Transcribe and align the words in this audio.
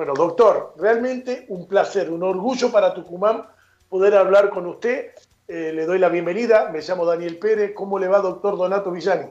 Bueno, 0.00 0.14
doctor, 0.14 0.72
realmente 0.78 1.44
un 1.50 1.68
placer, 1.68 2.10
un 2.10 2.22
orgullo 2.22 2.72
para 2.72 2.94
Tucumán 2.94 3.44
poder 3.90 4.14
hablar 4.14 4.48
con 4.48 4.64
usted. 4.64 5.10
Eh, 5.46 5.72
le 5.74 5.84
doy 5.84 5.98
la 5.98 6.08
bienvenida, 6.08 6.70
me 6.72 6.80
llamo 6.80 7.04
Daniel 7.04 7.36
Pérez. 7.36 7.72
¿Cómo 7.74 7.98
le 7.98 8.08
va, 8.08 8.20
doctor 8.20 8.56
Donato 8.56 8.90
Villani? 8.90 9.26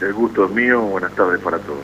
El 0.00 0.14
gusto 0.14 0.46
es 0.46 0.50
mío, 0.50 0.80
buenas 0.80 1.14
tardes 1.14 1.40
para 1.40 1.58
todos. 1.60 1.78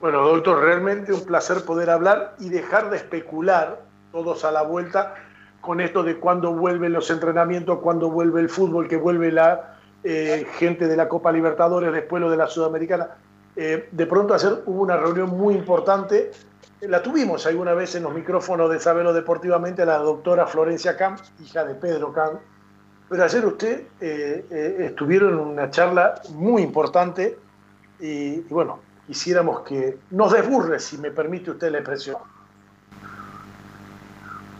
Bueno, 0.00 0.20
doctor, 0.28 0.62
realmente 0.62 1.14
un 1.14 1.24
placer 1.24 1.64
poder 1.64 1.88
hablar 1.88 2.34
y 2.40 2.50
dejar 2.50 2.90
de 2.90 2.98
especular 2.98 3.80
todos 4.12 4.44
a 4.44 4.52
la 4.52 4.60
vuelta 4.60 5.14
con 5.62 5.80
esto 5.80 6.02
de 6.02 6.18
cuándo 6.18 6.52
vuelven 6.52 6.92
los 6.92 7.10
entrenamientos, 7.10 7.78
cuándo 7.78 8.10
vuelve 8.10 8.42
el 8.42 8.50
fútbol, 8.50 8.86
que 8.86 8.98
vuelve 8.98 9.32
la 9.32 9.78
eh, 10.04 10.46
gente 10.58 10.88
de 10.88 10.96
la 10.98 11.08
Copa 11.08 11.32
Libertadores, 11.32 11.90
después 11.90 12.20
lo 12.20 12.30
de 12.30 12.36
la 12.36 12.48
Sudamericana. 12.48 13.16
Eh, 13.60 13.88
de 13.90 14.06
pronto 14.06 14.34
ayer 14.34 14.62
hubo 14.66 14.82
una 14.82 14.96
reunión 14.96 15.30
muy 15.30 15.52
importante, 15.52 16.30
la 16.82 17.02
tuvimos 17.02 17.44
alguna 17.44 17.74
vez 17.74 17.92
en 17.96 18.04
los 18.04 18.14
micrófonos 18.14 18.70
de 18.70 18.78
Sabelo 18.78 19.12
Deportivamente, 19.12 19.84
la 19.84 19.98
doctora 19.98 20.46
Florencia 20.46 20.96
Camp, 20.96 21.18
hija 21.42 21.64
de 21.64 21.74
Pedro 21.74 22.12
Camp, 22.12 22.38
pero 23.08 23.24
ayer 23.24 23.44
usted 23.44 23.82
eh, 24.00 24.76
estuvieron 24.78 25.32
en 25.32 25.40
una 25.40 25.70
charla 25.70 26.22
muy 26.34 26.62
importante 26.62 27.36
y, 27.98 28.06
y 28.06 28.46
bueno, 28.48 28.78
quisiéramos 29.08 29.62
que 29.62 29.98
nos 30.12 30.32
desburre, 30.32 30.78
si 30.78 30.96
me 30.96 31.10
permite 31.10 31.50
usted 31.50 31.72
la 31.72 31.78
expresión. 31.78 32.18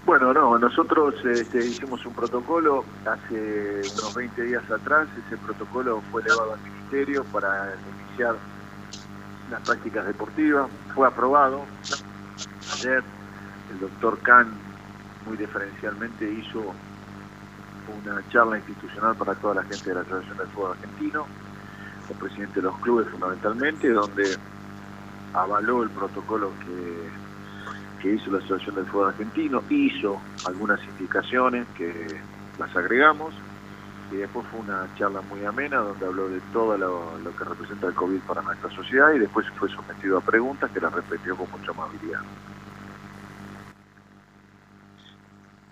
Bueno, 0.07 0.35
no, 0.35 0.59
nosotros 0.59 1.15
este, 1.25 1.59
hicimos 1.59 2.05
un 2.05 2.15
protocolo 2.15 2.83
hace 3.07 3.83
unos 3.93 4.15
20 4.17 4.43
días 4.43 4.69
atrás, 4.69 5.07
ese 5.25 5.37
protocolo 5.37 6.03
fue 6.11 6.23
elevado 6.23 6.55
al 6.55 6.61
Ministerio 6.63 7.23
para 7.31 7.77
iniciar 8.09 8.35
las 9.51 9.61
prácticas 9.63 10.07
deportivas, 10.07 10.71
fue 10.95 11.07
aprobado. 11.07 11.65
Ayer 12.75 13.03
el 13.71 13.81
doctor 13.81 14.19
Kahn 14.21 14.49
muy 15.27 15.37
diferencialmente 15.37 16.31
hizo 16.31 16.75
una 18.05 18.23
charla 18.31 18.59
institucional 18.59 19.17
para 19.17 19.35
toda 19.35 19.55
la 19.55 19.63
gente 19.63 19.89
de 19.89 19.95
la 19.95 20.01
Asociación 20.03 20.39
del 20.39 20.47
Fútbol 20.49 20.73
Argentino, 20.73 21.27
el 22.11 22.17
presidente 22.17 22.55
de 22.57 22.63
los 22.63 22.79
clubes 22.79 23.09
fundamentalmente, 23.09 23.91
donde 23.91 24.37
avaló 25.35 25.83
el 25.83 25.91
protocolo 25.91 26.53
que 26.65 27.29
que 28.01 28.15
hizo 28.15 28.31
la 28.31 28.39
Asociación 28.39 28.77
del 28.77 28.87
Fútbol 28.87 29.09
Argentino, 29.09 29.63
hizo 29.71 30.21
algunas 30.47 30.81
indicaciones 30.85 31.67
que 31.77 32.21
las 32.59 32.75
agregamos 32.77 33.35
y 34.11 34.17
después 34.17 34.47
fue 34.51 34.61
una 34.61 34.89
charla 34.97 35.21
muy 35.23 35.45
amena 35.45 35.79
donde 35.79 36.07
habló 36.07 36.29
de 36.29 36.41
todo 36.53 36.77
lo, 36.79 37.37
que 37.37 37.45
representa 37.45 37.89
el 37.89 37.95
COVID 37.95 38.21
para 38.21 38.43
nuestra 38.43 38.71
sociedad 38.71 39.13
y 39.13 39.19
después 39.19 39.47
fue 39.59 39.69
sometido 39.69 40.19
a 40.19 40.21
preguntas 40.21 40.71
que 40.71 40.81
las 40.81 40.93
repitió 40.93 41.37
con 41.37 41.51
mucha 41.51 41.73
amabilidad. 41.73 42.21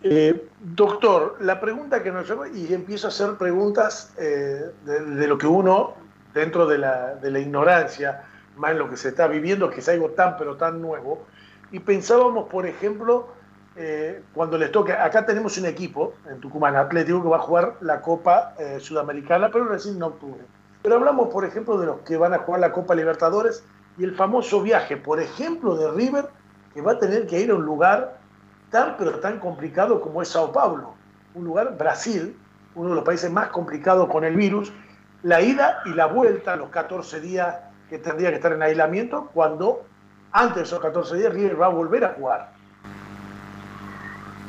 Eh, 0.03 0.49
doctor, 0.61 1.39
la 1.41 1.61
pregunta 1.61 2.03
que 2.03 2.13
nos 2.13 2.29
lleva, 2.29 2.49
y 2.49 2.73
empiezo 2.73 3.07
a 3.07 3.11
hacer 3.11 3.37
preguntas 3.37 4.15
eh, 4.19 4.71
de, 4.85 5.27
lo 5.27 5.39
que 5.39 5.47
uno, 5.47 5.95
dentro 6.35 6.67
de 6.67 6.79
la, 6.79 7.15
de 7.15 7.31
la 7.31 7.41
ignorancia, 7.41 8.25
más 8.57 8.73
en 8.73 8.79
lo 8.79 8.89
que 8.89 8.97
se 8.97 9.09
está 9.09 9.27
viviendo, 9.27 9.71
que 9.71 9.81
es 9.81 9.89
algo 9.89 10.11
tan 10.11 10.37
pero 10.37 10.57
tan 10.57 10.81
nuevo, 10.81 11.27
y 11.73 11.81
pensábamos, 11.81 12.49
por 12.49 12.67
ejemplo, 12.67 13.36
eh, 13.79 14.23
cuando 14.33 14.57
les 14.57 14.73
toque, 14.73 14.93
acá 14.93 15.27
tenemos 15.27 15.59
un 15.59 15.67
equipo 15.67 16.15
en 16.31 16.41
Tucumán 16.41 16.77
Atlético 16.77 17.23
que 17.23 17.29
va 17.29 17.37
a 17.37 17.41
jugar 17.41 17.75
la 17.81 18.01
Copa 18.01 18.55
eh, 18.59 18.79
Sudamericana, 18.81 19.51
pero 19.51 19.67
recién 19.67 19.97
en 19.97 20.03
octubre. 20.03 20.41
Pero 20.83 20.95
hablamos, 20.95 21.29
por 21.29 21.45
ejemplo, 21.45 21.79
de 21.79 21.87
los 21.87 22.01
que 22.01 22.17
van 22.17 22.33
a 22.33 22.39
jugar 22.39 22.61
la 22.61 22.73
Copa 22.73 22.95
Libertadores 22.95 23.65
y 23.99 24.05
el 24.05 24.15
famoso 24.15 24.63
viaje, 24.63 24.97
por 24.97 25.21
ejemplo, 25.21 25.77
de 25.77 25.91
River, 25.91 26.27
que 26.73 26.81
va 26.81 26.93
a 26.93 26.99
tener 26.99 27.27
que 27.27 27.41
ir 27.41 27.51
a 27.51 27.55
un 27.55 27.67
lugar 27.67 28.19
tan, 28.71 28.97
pero 28.97 29.19
tan 29.21 29.39
complicado 29.41 30.01
como 30.01 30.23
es 30.23 30.29
Sao 30.29 30.53
Paulo, 30.53 30.95
un 31.35 31.45
lugar, 31.45 31.77
Brasil, 31.77 32.35
uno 32.75 32.91
de 32.91 32.95
los 32.95 33.05
países 33.05 33.31
más 33.31 33.49
complicados 33.49 34.09
con 34.09 34.25
el 34.25 34.37
virus, 34.37 34.73
la 35.23 35.43
ida 35.43 35.81
y 35.85 35.91
la 35.91 36.07
vuelta, 36.07 36.57
los 36.57 36.71
14 36.71 37.21
días 37.21 37.57
que 37.91 37.99
tendría 37.99 38.31
que 38.31 38.37
estar 38.37 38.53
en 38.53 38.63
aislamiento, 38.63 39.31
cuando 39.35 39.85
antes 40.33 40.57
de 40.57 40.63
esos 40.63 40.81
14 40.81 41.17
días 41.17 41.33
River 41.33 41.61
va 41.61 41.67
a 41.67 41.71
volver 41.71 42.05
a 42.05 42.15
jugar. 42.15 42.56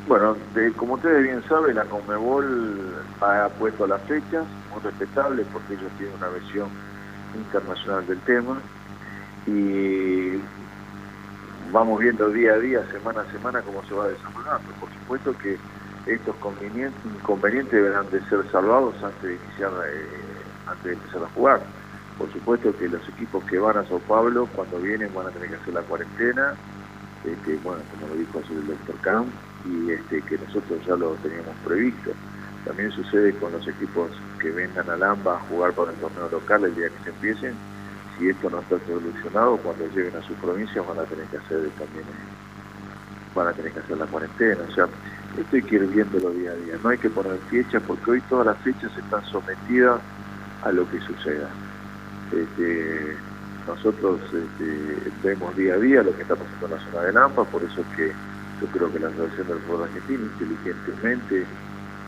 Bueno, 0.08 0.38
como 0.78 0.94
ustedes 0.94 1.22
bien 1.22 1.42
saben, 1.50 1.76
la 1.76 1.84
Conmebol 1.84 3.04
ha 3.20 3.50
puesto 3.58 3.86
las 3.86 4.00
fechas, 4.04 4.46
muy 4.72 4.80
respetable 4.82 5.44
porque 5.52 5.74
ellos 5.74 5.92
tienen 5.98 6.16
una 6.16 6.28
visión 6.28 6.70
internacional 7.36 8.06
del 8.06 8.18
tema 8.20 8.56
y 9.46 10.40
vamos 11.70 12.00
viendo 12.00 12.30
día 12.30 12.54
a 12.54 12.58
día, 12.58 12.86
semana 12.90 13.20
a 13.20 13.30
semana 13.30 13.60
cómo 13.60 13.84
se 13.84 13.92
va 13.92 14.08
desarrollando. 14.08 14.72
Por 14.80 14.88
supuesto 14.94 15.36
que 15.42 15.58
estos 16.06 16.34
inconvenientes 17.04 17.70
deberán 17.70 18.08
de 18.10 18.22
ser 18.30 18.50
salvados 18.50 18.94
antes 19.02 19.22
de 19.22 19.34
iniciar, 19.34 19.72
eh, 19.92 20.06
antes 20.68 20.84
de 20.84 20.92
empezar 20.94 21.22
a 21.22 21.34
jugar. 21.34 21.60
Por 22.16 22.32
supuesto 22.32 22.74
que 22.78 22.88
los 22.88 23.06
equipos 23.10 23.44
que 23.44 23.58
van 23.58 23.76
a 23.76 23.84
Sao 23.84 23.98
Paulo, 23.98 24.48
cuando 24.56 24.78
vienen 24.78 25.12
van 25.14 25.26
a 25.26 25.30
tener 25.32 25.50
que 25.50 25.56
hacer 25.56 25.74
la 25.74 25.82
cuarentena, 25.82 26.54
este, 27.26 27.56
bueno, 27.62 27.82
como 27.90 28.08
lo 28.08 28.14
dijo 28.14 28.40
el 28.48 28.66
doctor 28.68 28.96
Camp, 29.02 29.28
y 29.68 29.90
este, 29.92 30.22
que 30.22 30.38
nosotros 30.38 30.84
ya 30.86 30.96
lo 30.96 31.14
teníamos 31.16 31.54
previsto. 31.64 32.10
También 32.64 32.90
sucede 32.90 33.32
con 33.34 33.52
los 33.52 33.66
equipos 33.66 34.10
que 34.40 34.50
vengan 34.50 34.88
a 34.90 34.96
Lamba 34.96 35.36
a 35.36 35.40
jugar 35.40 35.72
para 35.72 35.92
el 35.92 35.96
torneo 35.98 36.28
local 36.30 36.64
el 36.64 36.74
día 36.74 36.88
que 36.88 37.04
se 37.04 37.10
empiecen. 37.10 37.54
Si 38.18 38.28
esto 38.28 38.50
no 38.50 38.60
está 38.60 38.78
solucionado, 38.86 39.56
cuando 39.58 39.86
lleguen 39.94 40.16
a 40.16 40.22
sus 40.22 40.36
provincias 40.38 40.86
van 40.86 40.98
a 40.98 41.04
tener 41.04 41.24
que 41.26 41.36
hacer 41.36 41.70
también 41.78 42.04
van 43.34 43.48
a 43.48 43.52
tener 43.52 43.72
que 43.72 43.78
hacer 43.78 43.96
la 43.96 44.06
cuarentena. 44.06 44.58
O 44.68 44.74
sea, 44.74 44.88
esto 45.38 45.56
hay 45.56 45.62
que 45.62 45.76
ir 45.76 45.86
viéndolo 45.86 46.30
día 46.30 46.50
a 46.50 46.54
día. 46.54 46.74
No 46.82 46.88
hay 46.88 46.98
que 46.98 47.10
poner 47.10 47.38
fechas 47.50 47.82
porque 47.86 48.10
hoy 48.10 48.20
todas 48.22 48.46
las 48.46 48.58
fechas 48.58 48.90
están 48.96 49.24
sometidas 49.26 50.00
a 50.64 50.72
lo 50.72 50.88
que 50.90 50.98
suceda. 51.00 51.48
Este, 52.32 53.16
nosotros 53.66 54.20
este, 54.32 55.12
vemos 55.22 55.54
día 55.56 55.74
a 55.74 55.78
día 55.78 56.02
lo 56.02 56.14
que 56.16 56.22
está 56.22 56.34
pasando 56.34 56.66
en 56.66 56.72
la 56.72 56.90
zona 56.90 57.02
de 57.02 57.12
Lampa, 57.12 57.44
por 57.44 57.62
eso 57.62 57.80
es 57.82 57.86
que 57.96 58.12
yo 58.60 58.66
creo 58.68 58.92
que 58.92 58.98
la 58.98 59.08
Asociación 59.08 59.48
del 59.48 59.58
Fútbol 59.60 59.84
Argentino 59.84 60.24
inteligentemente, 60.24 61.46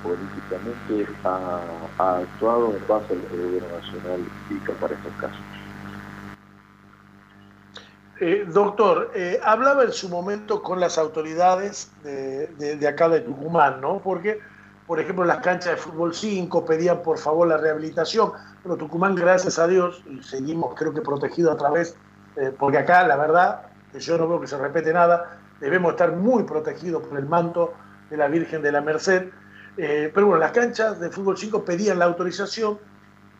políticamente, 0.02 1.06
ha, 1.24 1.60
actuado 1.98 2.74
en 2.74 2.88
base 2.88 3.14
al 3.14 3.20
gobierno 3.20 3.68
nacional 3.78 4.20
y 4.48 4.54
para 4.80 4.94
estos 4.94 5.12
casos. 5.20 5.40
Eh, 8.22 8.44
doctor, 8.52 9.10
eh, 9.14 9.40
hablaba 9.42 9.84
en 9.84 9.92
su 9.92 10.08
momento 10.10 10.62
con 10.62 10.78
las 10.78 10.98
autoridades 10.98 11.90
de, 12.04 12.48
de, 12.76 12.88
acá 12.88 13.08
de 13.08 13.20
Tucumán, 13.20 13.80
¿no? 13.80 13.98
Porque, 13.98 14.38
por 14.86 15.00
ejemplo, 15.00 15.24
las 15.24 15.38
canchas 15.38 15.72
de 15.72 15.76
fútbol 15.78 16.14
5 16.14 16.66
pedían 16.66 17.02
por 17.02 17.16
favor 17.16 17.48
la 17.48 17.56
rehabilitación. 17.56 18.32
Pero 18.62 18.76
Tucumán, 18.76 19.14
gracias 19.14 19.58
a 19.58 19.66
Dios, 19.66 20.04
seguimos 20.20 20.74
creo 20.74 20.92
que 20.92 21.00
protegidos 21.00 21.54
a 21.54 21.56
través, 21.56 21.96
eh, 22.36 22.52
porque 22.58 22.76
acá 22.76 23.06
la 23.06 23.16
verdad, 23.16 23.62
yo 23.98 24.18
no 24.18 24.28
veo 24.28 24.38
que 24.38 24.46
se 24.46 24.58
repete 24.58 24.92
nada, 24.92 25.40
debemos 25.60 25.92
estar 25.92 26.12
muy 26.16 26.44
protegidos 26.44 27.06
por 27.06 27.18
el 27.18 27.26
manto 27.26 27.74
de 28.08 28.16
la 28.16 28.28
Virgen 28.28 28.62
de 28.62 28.72
la 28.72 28.80
Merced. 28.80 29.28
Eh, 29.76 30.10
pero 30.12 30.26
bueno, 30.26 30.40
las 30.40 30.52
canchas 30.52 30.98
de 31.00 31.10
fútbol 31.10 31.38
5 31.38 31.64
pedían 31.64 31.98
la 31.98 32.06
autorización 32.06 32.78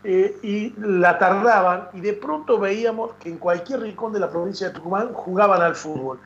eh, 0.05 0.39
y 0.43 0.75
la 0.79 1.19
tardaban 1.19 1.89
y 1.93 2.01
de 2.01 2.13
pronto 2.15 2.59
veíamos 2.59 3.13
que 3.15 3.29
en 3.29 3.39
cualquier 3.39 3.81
rincón 3.81 4.13
de 4.13 4.21
la 4.21 4.31
provincia 4.31 4.69
de 4.69 4.75
Tucumán 4.75 5.13
jugaban 5.13 5.61
al 5.61 5.75
fútbol. 5.75 6.21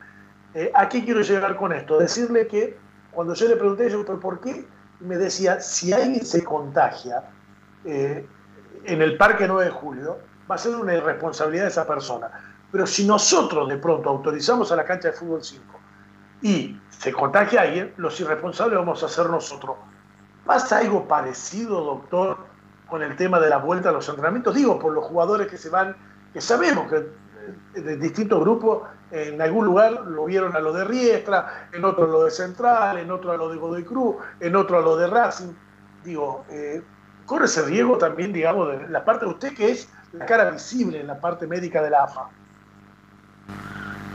¿A 0.73 0.87
qué 0.87 1.03
quiero 1.03 1.19
llegar 1.19 1.57
con 1.57 1.73
esto? 1.73 1.97
Decirle 1.99 2.47
que 2.47 2.77
cuando 3.11 3.33
yo 3.33 3.45
le 3.49 3.57
pregunté, 3.57 3.89
yo, 3.89 4.05
¿por 4.05 4.39
qué? 4.39 4.65
Me 5.01 5.17
decía, 5.17 5.59
si 5.59 5.91
alguien 5.91 6.25
se 6.25 6.45
contagia, 6.45 7.25
en 7.83 9.01
el 9.01 9.17
Parque 9.17 9.49
9 9.49 9.65
de 9.65 9.71
Julio, 9.71 10.17
va 10.49 10.55
a 10.55 10.57
ser 10.57 10.75
una 10.75 10.95
irresponsabilidad 10.95 11.63
de 11.63 11.71
esa 11.71 11.85
persona. 11.85 12.31
Pero 12.71 12.87
si 12.87 13.05
nosotros 13.05 13.67
de 13.67 13.77
pronto 13.77 14.09
autorizamos 14.09 14.71
a 14.71 14.77
la 14.77 14.85
cancha 14.85 15.09
de 15.09 15.13
fútbol 15.13 15.43
5 15.43 15.79
y 16.45 16.79
se 16.99 17.11
contagia 17.11 17.61
alguien, 17.61 17.91
los 17.97 18.19
irresponsables 18.19 18.77
vamos 18.77 19.01
a 19.01 19.09
ser 19.09 19.31
nosotros. 19.31 19.77
¿Pasa 20.45 20.77
algo 20.77 21.07
parecido, 21.07 21.83
doctor, 21.83 22.37
con 22.87 23.01
el 23.01 23.15
tema 23.15 23.39
de 23.39 23.49
la 23.49 23.57
vuelta 23.57 23.89
a 23.89 23.91
los 23.91 24.07
entrenamientos? 24.07 24.53
Digo, 24.53 24.77
por 24.77 24.93
los 24.93 25.05
jugadores 25.05 25.47
que 25.47 25.57
se 25.57 25.69
van, 25.69 25.95
que 26.33 26.41
sabemos 26.41 26.87
que 26.87 26.97
eh, 26.97 27.81
de 27.81 27.97
distintos 27.97 28.39
grupos, 28.41 28.83
en 29.09 29.41
algún 29.41 29.65
lugar 29.65 30.05
lo 30.05 30.25
vieron 30.25 30.55
a 30.55 30.59
lo 30.59 30.71
de 30.71 30.83
Riestra, 30.83 31.67
en 31.73 31.83
otro 31.83 32.03
a 32.03 32.07
lo 32.09 32.23
de 32.25 32.29
Central, 32.29 32.99
en 32.99 33.09
otro 33.09 33.31
a 33.31 33.37
lo 33.37 33.49
de 33.49 33.57
Godoy 33.57 33.83
Cruz, 33.83 34.17
en 34.39 34.55
otro 34.55 34.77
a 34.77 34.81
lo 34.81 34.97
de 34.97 35.07
Racing. 35.07 35.51
Digo, 36.03 36.45
eh, 36.51 36.83
corre 37.25 37.45
ese 37.45 37.63
riesgo 37.63 37.97
también, 37.97 38.31
digamos, 38.31 38.67
de 38.67 38.87
la 38.89 39.03
parte 39.03 39.25
de 39.25 39.31
usted 39.31 39.55
que 39.55 39.71
es 39.71 39.89
la 40.11 40.27
cara 40.27 40.51
visible 40.51 40.99
en 40.99 41.07
la 41.07 41.19
parte 41.19 41.47
médica 41.47 41.81
de 41.81 41.89
la 41.89 42.03
AFA. 42.03 42.29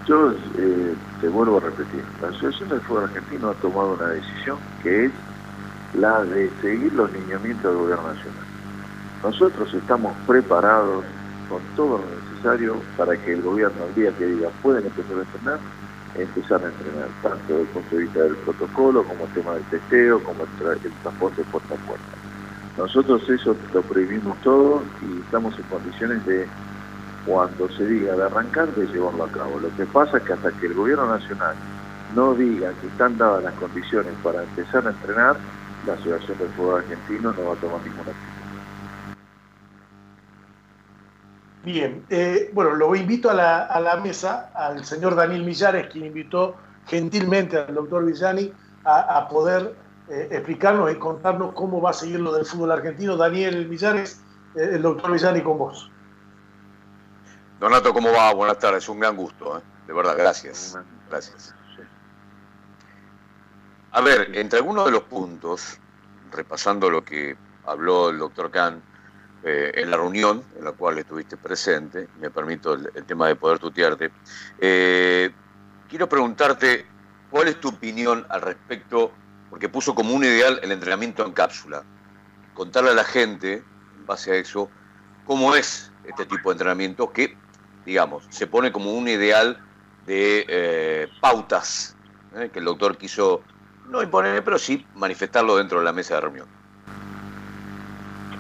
Yo 0.06 0.32
eh, 0.32 0.94
te 1.20 1.29
vuelvo 1.29 1.58
a 1.58 1.61
repetir, 1.61 2.02
la 2.23 2.29
Asociación 2.29 2.69
del 2.70 2.81
Fútbol 2.82 3.05
Argentino 3.05 3.50
ha 3.50 3.55
tomado 3.55 3.94
una 3.94 4.08
decisión 4.08 4.58
que 4.82 5.06
es 5.06 5.12
la 5.94 6.23
de 6.25 6.50
seguir 6.62 6.93
los 6.94 7.12
lineamientos 7.12 7.64
del 7.64 7.82
gobierno 7.82 8.08
nacional. 8.08 8.44
Nosotros 9.23 9.75
estamos 9.75 10.17
preparados 10.26 11.05
con 11.49 11.61
todo 11.76 11.99
lo 11.99 12.05
necesario 12.32 12.76
para 12.97 13.17
que 13.17 13.35
el 13.35 13.43
gobierno 13.43 13.85
el 13.87 13.94
día 13.94 14.12
que 14.17 14.26
diga 14.26 14.49
pueden 14.62 14.87
empezar 14.87 15.19
a 15.19 15.23
entrenar, 15.23 15.61
empezar 16.14 16.64
a 16.64 16.69
entrenar, 16.69 17.08
tanto 17.23 17.38
desde 17.49 17.61
el 17.61 17.69
punto 17.69 17.97
de 17.97 18.02
vista 18.02 18.23
del 18.23 18.37
protocolo, 18.37 19.05
como 19.05 19.25
el 19.25 19.31
tema 19.32 19.55
del 19.55 19.64
testeo, 19.64 20.23
como 20.25 20.44
el, 20.44 20.79
el 20.85 20.93
transporte 21.02 21.43
puerta 21.50 21.75
a 21.75 21.87
puerta. 21.87 22.17
Nosotros 22.79 23.29
eso 23.29 23.55
lo 23.75 23.82
prohibimos 23.82 24.38
todo 24.41 24.82
y 25.02 25.20
estamos 25.20 25.55
en 25.58 25.64
condiciones 25.64 26.25
de, 26.25 26.47
cuando 27.27 27.69
se 27.71 27.87
diga 27.87 28.17
de 28.17 28.25
arrancar, 28.25 28.69
de 28.75 28.87
llevarlo 28.87 29.25
a 29.25 29.29
cabo. 29.31 29.59
Lo 29.61 29.75
que 29.77 29.87
pasa 29.87 30.19
es 30.19 30.23
que 30.25 30.33
hasta 30.33 30.53
que 30.53 30.67
el 30.67 30.75
gobierno 30.75 31.07
nacional 31.07 31.55
no 32.15 32.35
diga 32.35 32.73
que 32.81 32.87
están 32.87 33.17
dadas 33.19 33.45
las 33.45 33.55
condiciones 33.55 34.13
para 34.23 34.43
empezar 34.43 34.87
a 34.87 34.91
entrenar, 34.91 35.37
la 35.87 35.95
Asociación 35.95 36.39
del 36.39 36.49
Fútbol 36.51 36.81
Argentino 36.81 37.33
no 37.33 37.45
va 37.45 37.53
a 37.55 37.57
tomar 37.57 37.81
ninguna 37.83 38.11
actividad. 38.11 38.41
Bien, 41.63 42.05
eh, 42.09 42.51
bueno, 42.55 42.75
lo 42.75 42.95
invito 42.95 43.31
a 43.31 43.35
la, 43.35 44.01
mesa 44.03 44.51
al 44.55 44.85
señor 44.85 45.15
Daniel 45.15 45.45
Millares, 45.45 45.89
quien 45.89 46.07
invitó 46.07 46.57
gentilmente 46.87 47.59
al 47.59 47.75
doctor 47.75 48.05
Villani 48.05 48.53
a, 48.85 49.19
a 49.19 49.29
poder 49.29 49.75
eh, 50.09 50.29
explicarnos 50.33 50.91
y 50.91 50.97
contarnos 50.97 51.53
cómo 51.55 51.81
va 51.81 51.91
a 51.91 51.93
seguir 51.93 52.19
lo 52.19 52.33
del 52.33 52.45
fútbol 52.45 52.73
argentino. 52.73 53.17
Daniel 53.17 53.69
Millares, 53.69 54.23
eh, 54.57 54.71
el 54.73 54.83
doctor 54.83 55.13
Villani 55.13 55.41
con 55.43 55.59
vos. 55.59 55.91
Donato, 57.61 57.93
¿cómo 57.93 58.11
va? 58.11 58.33
Buenas 58.33 58.59
tardes, 58.59 58.89
un 58.89 59.01
gran 59.01 59.15
gusto, 59.15 59.62
de 59.87 59.93
verdad, 59.93 60.17
gracias. 60.17 60.79
Gracias. 61.11 61.55
A 63.93 64.01
ver, 64.01 64.31
entre 64.33 64.61
algunos 64.61 64.87
de 64.87 64.93
los 64.93 65.03
puntos, 65.03 65.79
repasando 66.33 66.89
lo 66.89 67.05
que 67.05 67.37
habló 67.67 68.09
el 68.09 68.19
doctor 68.19 68.51
Kahn, 68.51 68.83
eh, 69.43 69.73
en 69.75 69.91
la 69.91 69.99
reunión 69.99 70.43
en 70.57 70.65
la 70.65 70.73
cual 70.73 70.97
estuviste 71.01 71.37
presente, 71.37 72.09
me 72.19 72.31
permito 72.31 72.73
el, 72.73 73.05
tema 73.05 73.29
de 73.29 73.37
poder 73.37 73.59
tutearte, 73.59 74.11
eh, 74.59 75.31
quiero 75.87 76.09
preguntarte 76.09 76.87
cuál 77.31 77.49
es 77.49 77.61
tu 77.61 77.69
opinión 77.69 78.25
al 78.31 78.41
respecto, 78.41 79.12
porque 79.51 79.69
puso 79.69 79.95
como 79.95 80.15
un 80.15 80.25
ideal 80.25 80.61
el 80.62 80.73
entrenamiento 80.73 81.27
en 81.27 81.33
cápsula, 81.33 81.83
contarle 82.55 82.93
a 82.93 82.95
la 82.95 83.05
gente, 83.05 83.62
en 83.99 84.07
base 84.07 84.33
a 84.33 84.37
eso, 84.37 84.71
cómo 85.27 85.55
es 85.55 85.93
este 86.05 86.25
tipo 86.25 86.49
de 86.49 86.55
entrenamiento 86.55 87.12
que, 87.12 87.37
digamos, 87.85 88.27
se 88.31 88.47
pone 88.47 88.73
como 88.73 88.93
un 88.93 89.09
ideal 89.09 89.59
de 90.05 90.47
eh, 90.49 91.09
pautas 91.21 91.97
que 92.53 92.59
el 92.59 92.65
doctor 92.65 92.97
quiso 92.97 93.44
no 93.87 94.03
imponer, 94.03 94.44
pero 94.44 94.59
sí 94.59 94.88
manifestarlo 94.94 95.56
dentro 95.56 95.79
de 95.79 95.85
la 95.85 95.93
mesa 95.93 96.15
de 96.15 96.21
reunión. 96.21 96.47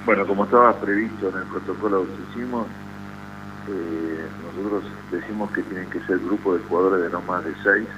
Bueno, 0.04 0.26
como 0.26 0.44
estaba 0.44 0.78
previsto 0.80 1.28
en 1.28 1.36
el 1.36 1.46
protocolo 1.46 2.06
que 2.06 2.22
hicimos, 2.22 2.70
eh, 3.66 4.30
nosotros 4.38 4.84
decimos 5.10 5.52
que 5.52 5.62
tienen 5.62 5.90
que 5.90 6.00
ser 6.00 6.18
grupos 6.18 6.58
de 6.58 6.66
jugadores 6.66 7.02
de 7.02 7.10
no 7.10 7.20
más 7.22 7.44
de 7.44 7.54
seis, 7.62 7.88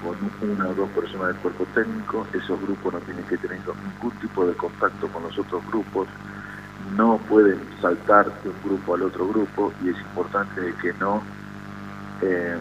con 0.00 0.16
una 0.40 0.68
o 0.68 0.74
dos 0.74 0.90
personas 0.90 1.28
del 1.28 1.36
cuerpo 1.38 1.66
técnico. 1.66 2.26
Esos 2.32 2.60
grupos 2.60 2.92
no 2.92 3.00
tienen 3.00 3.26
que 3.26 3.38
tener 3.38 3.60
ningún 3.82 4.18
tipo 4.18 4.46
de 4.46 4.54
contacto 4.56 5.08
con 5.08 5.22
los 5.24 5.38
otros 5.38 5.64
grupos, 5.66 6.08
no 6.96 7.18
pueden 7.28 7.58
saltar 7.80 8.26
de 8.42 8.50
un 8.50 8.56
grupo 8.64 8.94
al 8.94 9.02
otro 9.02 9.28
grupo 9.28 9.72
y 9.82 9.90
es 9.90 9.98
importante 9.98 10.74
que 10.80 10.92
no 10.94 11.22
eh, 12.20 12.56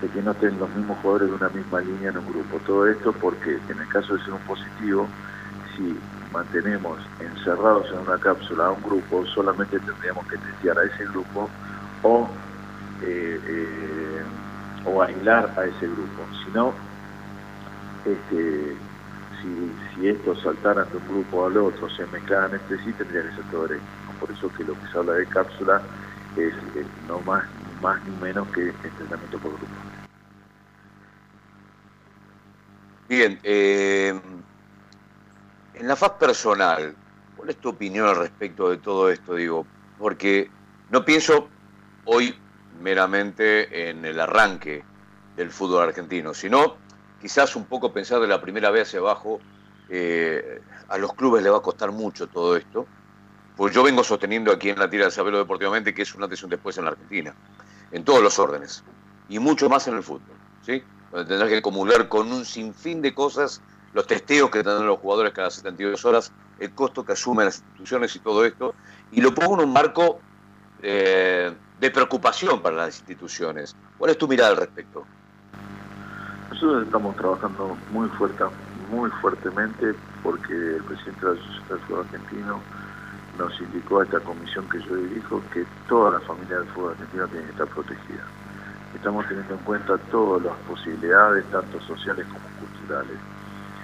de 0.00 0.08
que 0.08 0.22
no 0.22 0.30
estén 0.30 0.58
los 0.58 0.72
mismos 0.74 0.96
jugadores 0.98 1.28
de 1.28 1.34
una 1.34 1.48
misma 1.48 1.80
línea 1.80 2.10
en 2.10 2.18
un 2.18 2.26
grupo. 2.26 2.58
Todo 2.66 2.86
esto 2.86 3.12
porque 3.12 3.58
en 3.68 3.78
el 3.78 3.88
caso 3.88 4.14
de 4.14 4.24
ser 4.24 4.32
un 4.32 4.40
positivo, 4.40 5.08
si 5.76 5.98
mantenemos 6.32 6.98
encerrados 7.20 7.90
en 7.92 7.98
una 8.00 8.18
cápsula 8.18 8.66
a 8.66 8.70
un 8.70 8.82
grupo, 8.82 9.26
solamente 9.26 9.78
tendríamos 9.80 10.26
que 10.28 10.36
testear 10.38 10.78
a 10.78 10.84
ese 10.84 11.04
grupo 11.06 11.48
o, 12.02 12.28
eh, 13.02 13.40
eh, 13.44 14.22
o 14.84 15.02
aislar 15.02 15.52
a 15.56 15.64
ese 15.64 15.86
grupo. 15.86 16.22
Si 16.44 16.50
no, 16.52 16.72
este, 18.04 18.76
si, 19.40 19.76
si 19.94 20.08
estos 20.08 20.40
saltaran 20.42 20.90
de 20.90 20.98
un 20.98 21.06
grupo 21.06 21.46
al 21.46 21.56
otro, 21.56 21.88
se 21.88 22.06
mezclaran 22.06 22.54
entre 22.54 22.78
sí, 22.78 22.92
tendría 22.94 23.22
que 23.22 23.32
ser 23.32 23.44
todo 23.50 23.68
Por 24.18 24.30
eso 24.30 24.50
que 24.52 24.64
lo 24.64 24.74
que 24.74 24.86
se 24.90 24.98
habla 24.98 25.14
de 25.14 25.26
cápsula 25.26 25.82
es 26.36 26.54
no 27.06 27.20
más, 27.22 27.44
más 27.80 28.04
ni 28.06 28.16
menos 28.16 28.48
que 28.50 28.74
entrenamiento 28.82 29.38
por 29.38 29.58
grupo. 29.58 29.80
Bien, 33.08 33.38
eh, 33.42 34.20
en 35.72 35.88
la 35.88 35.96
faz 35.96 36.12
personal, 36.12 36.94
¿cuál 37.34 37.50
es 37.50 37.58
tu 37.58 37.70
opinión 37.70 38.06
al 38.06 38.16
respecto 38.16 38.68
de 38.68 38.78
todo 38.78 39.10
esto? 39.10 39.34
Digo, 39.34 39.66
porque 39.96 40.50
no 40.90 41.04
pienso 41.04 41.50
hoy 42.04 42.34
meramente 42.80 43.88
en 43.88 44.04
el 44.04 44.20
arranque 44.20 44.84
del 45.36 45.50
fútbol 45.50 45.84
argentino, 45.88 46.34
sino 46.34 46.76
quizás 47.20 47.56
un 47.56 47.64
poco 47.64 47.92
pensar 47.92 48.20
de 48.20 48.26
la 48.26 48.40
primera 48.40 48.70
vez 48.70 48.88
hacia 48.88 49.00
abajo, 49.00 49.40
eh, 49.88 50.60
a 50.88 50.98
los 50.98 51.12
clubes 51.14 51.42
le 51.42 51.50
va 51.50 51.58
a 51.58 51.62
costar 51.62 51.92
mucho 51.92 52.26
todo 52.26 52.56
esto, 52.56 52.86
pues 53.56 53.74
yo 53.74 53.82
vengo 53.82 54.04
sosteniendo 54.04 54.52
aquí 54.52 54.70
en 54.70 54.78
la 54.78 54.88
tira 54.88 55.06
de 55.06 55.10
Sabelo 55.10 55.38
Deportivamente 55.38 55.94
que 55.94 56.02
es 56.02 56.14
una 56.14 56.24
antes 56.26 56.44
después 56.48 56.78
en 56.78 56.84
la 56.84 56.90
Argentina, 56.92 57.34
en 57.90 58.04
todos 58.04 58.22
los 58.22 58.38
órdenes, 58.38 58.84
y 59.28 59.38
mucho 59.38 59.68
más 59.68 59.88
en 59.88 59.96
el 59.96 60.02
fútbol, 60.02 60.36
¿sí? 60.64 60.82
Donde 61.10 61.26
tendrás 61.26 61.48
que 61.48 61.56
acumular 61.56 62.08
con 62.08 62.30
un 62.30 62.44
sinfín 62.44 63.02
de 63.02 63.14
cosas 63.14 63.60
los 63.92 64.06
testeos 64.06 64.50
que 64.50 64.62
tendrán 64.62 64.86
los 64.86 64.98
jugadores 64.98 65.32
cada 65.32 65.50
72 65.50 66.04
horas, 66.04 66.32
el 66.60 66.72
costo 66.74 67.04
que 67.04 67.12
asumen 67.12 67.46
las 67.46 67.58
instituciones 67.58 68.14
y 68.14 68.20
todo 68.20 68.44
esto, 68.44 68.74
y 69.10 69.20
lo 69.20 69.34
pongo 69.34 69.54
en 69.54 69.68
un 69.68 69.72
marco 69.72 70.20
eh, 70.82 71.52
de 71.80 71.90
preocupación 71.90 72.62
para 72.62 72.76
las 72.76 72.98
instituciones. 72.98 73.74
¿Cuál 73.96 74.10
es 74.12 74.18
tu 74.18 74.28
mirada 74.28 74.50
al 74.50 74.56
respecto? 74.56 75.04
Nosotros 76.50 76.84
estamos 76.84 77.16
trabajando 77.16 77.76
muy 77.92 78.08
fuerte, 78.10 78.44
muy 78.90 79.10
fuertemente 79.20 79.94
porque 80.22 80.52
el 80.52 80.82
presidente 80.84 81.26
de 81.26 81.34
la 81.34 81.40
Asociación 81.40 81.68
del 81.68 81.78
Fútbol 81.80 82.00
Argentino 82.00 82.60
nos 83.38 83.60
indicó 83.60 84.00
a 84.00 84.04
esta 84.04 84.20
comisión 84.20 84.68
que 84.68 84.80
yo 84.80 84.96
dirijo 84.96 85.42
que 85.52 85.64
toda 85.88 86.12
la 86.12 86.20
familia 86.20 86.58
del 86.58 86.68
fútbol 86.68 86.92
argentino 86.92 87.28
tiene 87.28 87.44
que 87.44 87.52
estar 87.52 87.68
protegida. 87.68 88.24
Estamos 88.94 89.28
teniendo 89.28 89.54
en 89.54 89.60
cuenta 89.60 89.96
todas 90.10 90.42
las 90.42 90.56
posibilidades, 90.66 91.44
tanto 91.50 91.80
sociales 91.82 92.26
como 92.26 92.44
culturales 92.58 93.18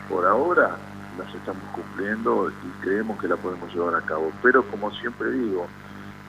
por 0.08 0.26
ahora 0.26 0.76
las 1.18 1.32
estamos 1.34 1.62
cumpliendo 1.72 2.50
y 2.50 2.82
creemos 2.82 3.20
que 3.20 3.28
la 3.28 3.36
podemos 3.36 3.72
llevar 3.72 3.94
a 3.94 4.00
cabo. 4.00 4.32
Pero 4.42 4.64
como 4.64 4.90
siempre 4.92 5.30
digo, 5.30 5.66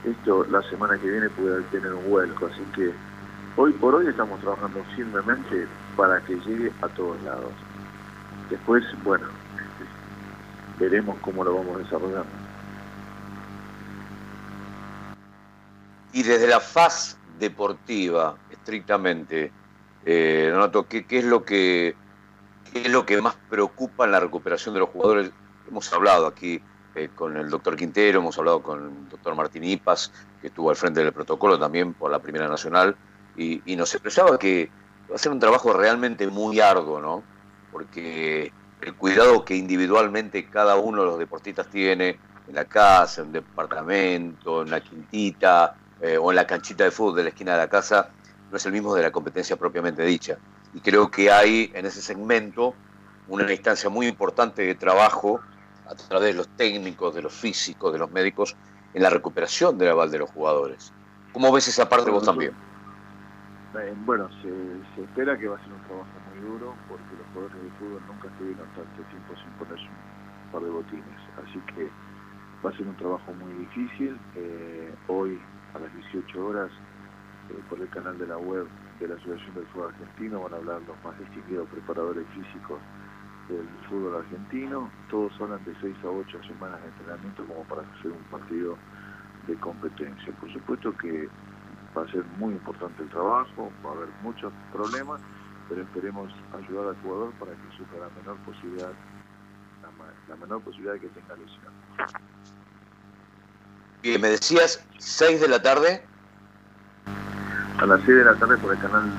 esto 0.04 0.46
la 0.50 0.62
semana 0.62 0.96
que 0.98 1.10
viene 1.10 1.28
puede 1.30 1.62
tener 1.64 1.92
un 1.92 2.08
vuelco, 2.08 2.46
así 2.46 2.62
que 2.74 2.92
hoy 3.56 3.72
por 3.72 3.96
hoy 3.96 4.06
estamos 4.06 4.40
trabajando 4.40 4.84
firmemente 4.94 5.66
para 5.96 6.20
que 6.20 6.34
llegue 6.34 6.72
a 6.82 6.88
todos 6.88 7.20
lados. 7.22 7.52
Después, 8.50 8.84
bueno, 9.02 9.26
veremos 10.78 11.16
cómo 11.20 11.42
lo 11.42 11.56
vamos 11.56 11.78
desarrollando. 11.78 12.26
Y 16.12 16.22
desde 16.22 16.46
la 16.46 16.60
faz 16.60 17.18
deportiva, 17.38 18.36
estrictamente, 18.50 19.52
eh, 20.04 20.50
Donato, 20.52 20.86
¿qué, 20.86 21.04
¿qué 21.04 21.18
es 21.18 21.24
lo 21.24 21.44
que 21.44 21.96
¿Qué 22.72 22.82
es 22.82 22.90
lo 22.90 23.06
que 23.06 23.20
más 23.22 23.36
preocupa 23.48 24.04
en 24.04 24.12
la 24.12 24.20
recuperación 24.20 24.74
de 24.74 24.80
los 24.80 24.90
jugadores? 24.90 25.30
Hemos 25.68 25.92
hablado 25.92 26.26
aquí 26.26 26.60
eh, 26.94 27.08
con 27.14 27.36
el 27.36 27.48
doctor 27.48 27.76
Quintero, 27.76 28.20
hemos 28.20 28.38
hablado 28.38 28.62
con 28.62 28.82
el 28.82 29.08
doctor 29.08 29.34
Martín 29.34 29.64
Ipas, 29.64 30.12
que 30.40 30.48
estuvo 30.48 30.70
al 30.70 30.76
frente 30.76 31.02
del 31.02 31.12
protocolo 31.12 31.58
también 31.58 31.94
por 31.94 32.10
la 32.10 32.18
Primera 32.18 32.48
Nacional, 32.48 32.96
y, 33.36 33.60
nos 33.76 33.94
expresaba 33.94 34.38
que 34.38 34.70
va 35.10 35.16
a 35.16 35.18
ser 35.18 35.32
un 35.32 35.40
trabajo 35.40 35.72
realmente 35.72 36.26
muy 36.26 36.60
arduo, 36.60 37.00
¿no? 37.00 37.22
Porque 37.72 38.52
el 38.80 38.94
cuidado 38.94 39.44
que 39.44 39.56
individualmente 39.56 40.48
cada 40.48 40.76
uno 40.76 41.02
de 41.02 41.08
los 41.08 41.18
deportistas 41.18 41.68
tiene 41.68 42.18
en 42.48 42.54
la 42.54 42.64
casa, 42.64 43.22
en 43.22 43.28
el 43.28 43.32
departamento, 43.34 44.62
en 44.62 44.70
la 44.70 44.80
quintita 44.80 45.76
eh, 46.00 46.18
o 46.18 46.30
en 46.30 46.36
la 46.36 46.46
canchita 46.46 46.84
de 46.84 46.90
fútbol 46.90 47.16
de 47.16 47.22
la 47.24 47.28
esquina 47.30 47.52
de 47.52 47.58
la 47.58 47.68
casa, 47.68 48.10
no 48.50 48.56
es 48.56 48.66
el 48.66 48.72
mismo 48.72 48.94
de 48.94 49.02
la 49.02 49.10
competencia 49.10 49.56
propiamente 49.56 50.04
dicha 50.04 50.38
y 50.76 50.80
creo 50.80 51.10
que 51.10 51.30
hay 51.30 51.70
en 51.74 51.86
ese 51.86 52.02
segmento 52.02 52.74
una 53.28 53.50
instancia 53.50 53.88
muy 53.88 54.06
importante 54.06 54.62
de 54.62 54.74
trabajo 54.74 55.40
a 55.88 55.94
través 55.94 56.28
de 56.28 56.34
los 56.34 56.48
técnicos, 56.48 57.14
de 57.14 57.22
los 57.22 57.32
físicos, 57.32 57.94
de 57.94 57.98
los 57.98 58.10
médicos, 58.10 58.54
en 58.92 59.02
la 59.02 59.08
recuperación 59.08 59.78
del 59.78 59.88
aval 59.88 60.10
de 60.10 60.18
los 60.18 60.30
jugadores. 60.30 60.92
¿Cómo 61.32 61.50
ves 61.50 61.68
esa 61.68 61.88
parte 61.88 62.10
vos 62.10 62.24
también? 62.24 62.52
Eh, 63.78 63.94
bueno, 64.06 64.30
se, 64.40 65.02
espera 65.02 65.36
que 65.36 65.48
va 65.48 65.56
a 65.56 65.64
ser 65.64 65.72
un 65.72 65.82
trabajo 65.82 66.08
muy 66.30 66.40
duro 66.40 66.74
porque 66.88 67.16
los 67.16 67.26
jugadores 67.32 67.62
de 67.62 67.70
fútbol 67.78 68.02
nunca 68.06 68.28
estuvieron 68.28 68.66
tanto 68.72 69.02
tiempo 69.10 69.34
sin 69.36 69.52
ponerse 69.52 69.84
un 69.84 70.50
par 70.52 70.62
de 70.62 70.70
botines. 70.70 71.20
Así 71.36 71.60
que 71.74 71.90
va 72.64 72.70
a 72.70 72.76
ser 72.76 72.86
un 72.86 72.96
trabajo 72.96 73.32
muy 73.34 73.52
difícil. 73.52 74.18
Eh, 74.34 74.94
hoy 75.08 75.38
a 75.74 75.78
las 75.78 75.92
18 75.92 76.46
horas 76.46 76.70
eh, 77.50 77.60
por 77.68 77.80
el 77.80 77.88
canal 77.90 78.18
de 78.18 78.26
la 78.26 78.38
web 78.38 78.66
de 78.98 79.08
la 79.08 79.14
Asociación 79.14 79.54
del 79.54 79.66
Fútbol 79.66 79.92
Argentino, 79.92 80.40
van 80.40 80.54
a 80.54 80.56
hablar 80.56 80.80
los 80.88 80.96
más 81.04 81.18
distinguidos 81.18 81.68
preparadores 81.68 82.26
físicos 82.28 82.80
del 83.48 83.68
fútbol 83.88 84.16
argentino. 84.16 84.90
Todos 85.10 85.32
hablan 85.40 85.62
de 85.64 85.74
6 85.80 85.96
a 86.02 86.08
8 86.08 86.40
semanas 86.48 86.80
de 86.80 86.88
entrenamiento 86.88 87.44
como 87.46 87.62
para 87.64 87.82
hacer 87.82 88.10
un 88.10 88.24
partido 88.24 88.78
de 89.46 89.54
competencia. 89.56 90.32
Por 90.40 90.50
supuesto 90.52 90.96
que 90.96 91.28
va 91.96 92.02
a 92.02 92.12
ser 92.12 92.24
muy 92.38 92.52
importante 92.52 93.02
el 93.02 93.08
trabajo, 93.08 93.72
va 93.84 93.90
a 93.90 93.92
haber 93.94 94.08
muchos 94.22 94.52
problemas, 94.72 95.20
pero 95.68 95.82
esperemos 95.82 96.32
ayudar 96.54 96.88
al 96.88 97.02
jugador 97.02 97.32
para 97.34 97.52
que 97.52 97.76
sufra 97.76 98.00
la 98.00 98.08
menor 98.20 98.36
posibilidad, 98.44 98.92
la, 100.28 100.36
menor 100.36 100.60
posibilidad 100.62 100.94
de 100.94 101.00
que 101.00 101.08
tenga 101.08 101.34
lesión. 101.34 101.72
Bien, 104.02 104.20
me 104.20 104.28
decías 104.28 104.84
6 104.98 105.40
de 105.40 105.48
la 105.48 105.62
tarde. 105.62 106.04
A 107.78 107.86
las 107.86 108.00
6 108.02 108.18
de 108.18 108.24
la 108.24 108.34
tarde 108.34 108.56
por 108.58 108.72
el 108.72 108.78
canal 108.78 109.10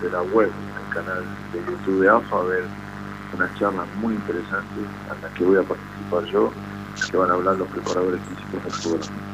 de 0.00 0.10
la 0.10 0.22
web, 0.22 0.50
el 0.50 0.94
canal 0.94 1.24
de 1.52 1.60
YouTube 1.60 2.02
de 2.02 2.08
AFA, 2.08 2.38
a 2.38 2.42
ver 2.44 2.64
una 3.34 3.54
charla 3.54 3.84
muy 4.00 4.14
interesante 4.14 4.80
en 4.80 5.22
la 5.22 5.34
que 5.34 5.44
voy 5.44 5.56
a 5.56 5.62
participar 5.62 6.24
yo, 6.26 6.52
que 7.10 7.16
van 7.16 7.30
a 7.30 7.34
hablar 7.34 7.56
los 7.56 7.68
preparadores 7.68 8.20
físicos 8.20 8.62
del 8.62 8.72
fútbol 8.72 9.31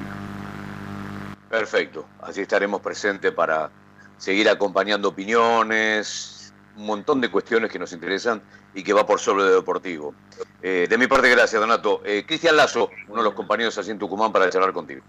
Perfecto, 1.48 2.06
así 2.20 2.42
estaremos 2.42 2.80
presentes 2.80 3.32
para 3.32 3.70
seguir 4.18 4.48
acompañando 4.48 5.08
opiniones, 5.08 6.52
un 6.76 6.86
montón 6.86 7.20
de 7.20 7.30
cuestiones 7.30 7.70
que 7.70 7.78
nos 7.78 7.92
interesan 7.92 8.42
y 8.74 8.82
que 8.82 8.92
va 8.92 9.06
por 9.06 9.18
sobre 9.18 9.44
lo 9.44 9.54
deportivo. 9.54 10.14
Eh, 10.62 10.86
de 10.88 10.98
mi 10.98 11.06
parte, 11.06 11.30
gracias, 11.30 11.60
Donato. 11.60 12.02
Eh, 12.04 12.24
Cristian 12.26 12.56
Lazo, 12.56 12.90
uno 13.08 13.18
de 13.18 13.24
los 13.24 13.34
compañeros 13.34 13.78
allí 13.78 13.90
en 13.90 13.98
Tucumán, 13.98 14.32
para 14.32 14.50
charlar 14.50 14.72
contigo. 14.72 15.02